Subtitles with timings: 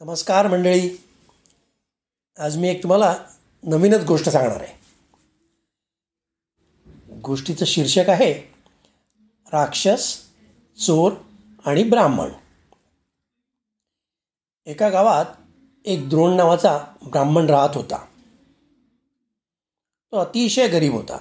[0.00, 0.96] नमस्कार मंडळी.
[2.38, 3.24] आज मी एक तुम्हाला
[3.62, 4.72] नवीनच गोष्ट सांगणार आहे.
[7.20, 8.32] गोष्टीचं शीर्षक आहे
[9.52, 10.18] राक्षस
[10.86, 11.12] चोर
[11.64, 12.28] आणि ब्राह्मण.
[14.66, 15.24] एका गावात
[15.84, 18.06] एक द्रोण नावाचा ब्राह्मण राहत होता.
[20.12, 21.16] तो अतिशय गरीब होता.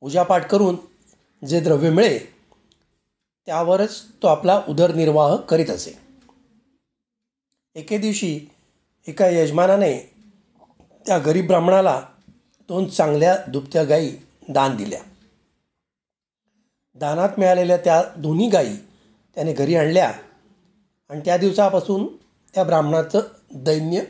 [0.00, 0.76] पूजापाठ करून
[1.46, 2.18] जे द्रव्य मिळे
[3.46, 6.05] त्यावरच तो आपला उदरनिर्वाह करीत असे.
[7.76, 8.48] एके दिवशी
[9.08, 9.98] एका यजमानाने
[11.06, 12.02] त्या गरीब ब्राह्मणाला
[12.68, 14.16] दोन चांगल्या दुभत्या गायी
[14.48, 15.02] दान दिल्या.
[16.94, 18.76] दानात मिळालेल्या त्या दोन्ही गायी
[19.34, 20.12] त्याने घरी आणल्या
[21.08, 22.16] आणि त्या दिवसापासून
[22.54, 23.20] त्या ब्राह्मणाचं
[23.54, 24.00] दैन्य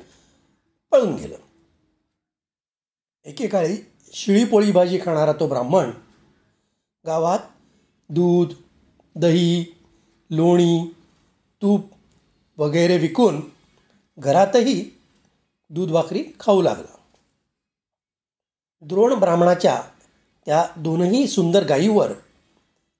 [0.91, 1.37] पळून गेलं.
[3.25, 3.77] एकेकाळी
[4.13, 5.91] शिळी पोळी भाजी खाणारा तो ब्राह्मण
[7.07, 7.39] गावात
[8.09, 8.53] दूध
[9.17, 9.65] दही
[10.31, 10.95] लोणी
[11.63, 11.81] तूप
[12.59, 13.56] वगैरे विकून
[14.19, 14.91] घरातही
[15.71, 16.97] दूध भाकरी खाऊ लागला.
[18.81, 19.83] द्रोण ब्राह्मणाच्या
[20.47, 22.13] त्या दोनही सुंदर गायीवर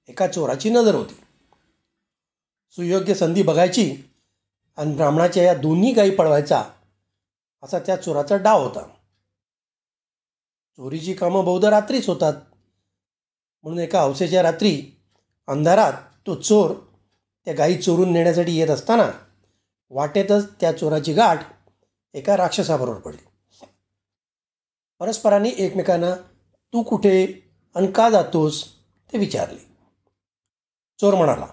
[0.07, 1.13] एका चोराची नजर होती.
[2.69, 3.97] सुयोग्य संधी बघायची
[4.77, 6.63] आणि ब्राह्मणाच्या या दोन्ही गायी पळवायचा
[7.63, 8.81] असा त्या चोराचा डाव होता.
[10.77, 12.33] चोरीची कामं बहुध रात्रीच होतात.
[13.63, 14.83] म्हणून एका हौसेच्या रात्री
[15.47, 15.93] अंधारात
[16.27, 16.73] तो चोर
[17.45, 19.26] त्या गायी चोरून नेण्यासाठी येत असताना
[19.89, 21.43] वाटेतच त्या चोराची गाठ
[22.13, 23.25] एका राक्षसाबरोबर पडली.
[24.99, 26.15] परस्परांनी एकमेकांना
[26.73, 27.25] तू कुठे
[27.75, 28.63] आणि का जातोस?
[29.13, 29.65] ते विचारले.
[30.99, 31.47] चोर म्हणाला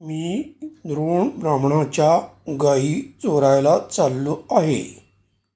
[0.00, 2.18] मी द्रोण ब्राह्मणाच्या
[2.62, 4.82] गाई चोरायला चाललो आहे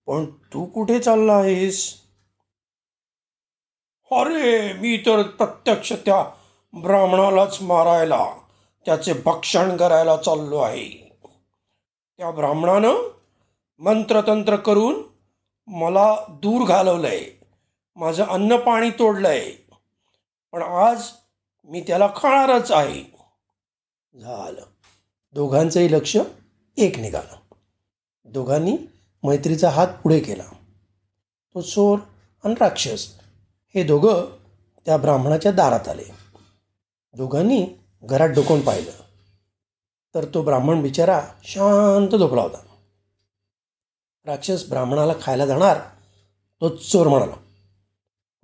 [0.07, 1.93] पण तू कुठे चालला आहेस?
[4.11, 6.23] अरे मी तर प्रत्यक्ष त्या
[6.75, 8.25] ब्राह्मणालाच मारायला
[8.87, 11.19] त्याचे भक्षण करायला चाललो आहे.
[12.19, 13.11] त्या ब्राह्मणानं
[13.79, 15.03] मंत्रतंत्र करून
[15.67, 17.47] मला दूर घालवलं आहे
[17.97, 18.91] माझं अन्न पाणी
[19.27, 19.67] आहे
[20.53, 21.03] पण आज
[21.65, 23.05] मी त्याला खाणारच आहे.
[24.21, 24.67] झालं.
[25.33, 26.17] दोघांचंही लक्ष
[26.77, 27.37] एक निघालं.
[28.25, 28.77] दोघांनी
[29.23, 30.45] मैत्रीचा हात पुढे केला.
[31.55, 31.99] तो चोर
[32.45, 33.15] आणि राक्षस
[33.75, 34.25] हे दोघं
[34.87, 36.05] त्या ब्राह्मणाच्या दारात आले.
[37.15, 37.67] दोघांनी
[38.07, 39.03] घरात डोकून पाहिलं
[40.15, 42.59] तर तो ब्राह्मण बिचारा शांत झोपला होता.
[44.27, 45.79] राक्षस ब्राह्मणाला खायला जाणार
[46.61, 47.35] तो चोर म्हणाला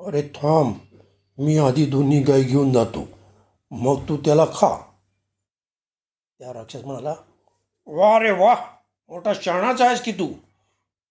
[0.01, 0.75] अरे थांब
[1.39, 3.07] मी आधी दोन्ही गाय घेऊन जातो
[3.71, 4.77] मग तू त्याला खा.
[6.41, 7.15] त्या राक्षस म्हणाला
[7.87, 8.55] वा रे वा
[9.11, 10.27] मोठा शाणाच आहेस की तू?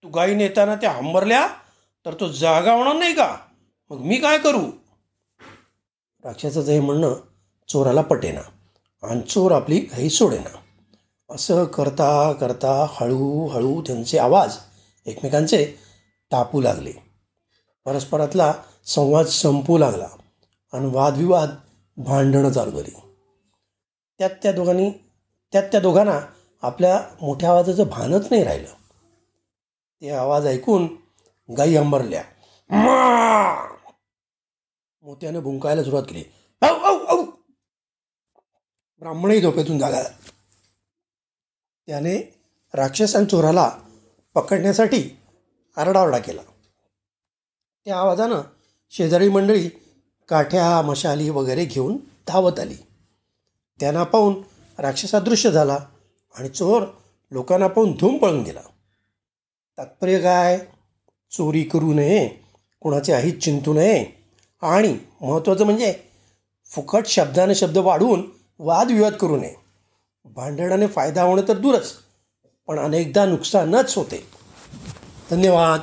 [0.04, 1.48] तू गाई नेताना त्या हंबरल्या
[2.06, 3.36] तर तो जागा होणार नाही का?
[3.90, 4.62] मग मी काय करू?
[6.24, 7.14] राक्षसाचं हे म्हणणं
[7.70, 8.42] चोराला पटेना.
[9.08, 10.58] आणि चोर आपली घाई सोडेना.
[11.30, 14.58] असं करता करता हळूहळू त्यांचे आवाज
[15.06, 15.76] एकमेकांचे
[16.32, 16.92] तापू लागले.
[17.86, 18.54] परस्परातला
[18.86, 20.08] संवाद संपू लागला
[20.74, 21.50] आणि वादविवाद
[21.98, 23.00] भांडणं चालू झाली.
[24.18, 24.90] त्यात त्या दोघांनी
[25.52, 26.20] त्यात त्या दोघांना
[26.62, 28.74] आपल्या मोठ्या आवाजाचं भानच नाही राहिलं.
[30.02, 30.88] ते आवाज ऐकून
[31.58, 32.24] गाई अंबरल्या
[35.02, 36.24] मोत्यानं भुंकायला सुरुवात केली.
[39.00, 40.04] ब्राह्मणही झोपेतून जागा
[41.88, 42.38] त्याने
[42.74, 43.72] राक्षस आणि चोराला
[44.36, 45.18] पकडण्यासाठी
[45.78, 46.42] आरडाओरडा केला.
[47.86, 48.42] त्या आवाजानं
[48.92, 49.70] शेजारी मंडळी
[50.30, 52.76] काठ्या मशाली वगैरे घेऊन धावत आली.
[53.80, 54.44] त्यांना पाहून
[54.80, 55.80] राक्षस अदृश्य झाला
[56.36, 56.84] आणि चोर
[57.32, 58.62] लोकांना पाहून धूम पळून गेला.
[59.78, 60.60] तात्पर्य काय?
[61.32, 62.30] चोरी करू नये
[62.80, 64.06] कोणाचे अहित चिंतू नये.
[64.62, 66.00] आणि महत्त्वाचं म्हणजे
[66.66, 69.56] फुकट शब्दाने शब्द वाढवून वादविवाद करू नये.
[70.26, 71.94] भांडणाने फायदा होणं तर दूरच
[72.68, 74.28] पण अनेकदा नुकसानच होते.
[75.32, 75.80] धन्यवाद.